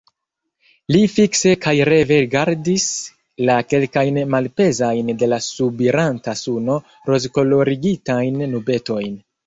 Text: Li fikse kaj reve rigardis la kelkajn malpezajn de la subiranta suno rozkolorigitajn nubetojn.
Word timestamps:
Li 0.95 1.01
fikse 1.15 1.51
kaj 1.65 1.73
reve 1.93 2.17
rigardis 2.23 2.87
la 3.51 3.59
kelkajn 3.75 4.19
malpezajn 4.37 5.15
de 5.23 5.33
la 5.33 5.43
subiranta 5.53 6.39
suno 6.45 6.83
rozkolorigitajn 7.15 8.47
nubetojn. 8.57 9.19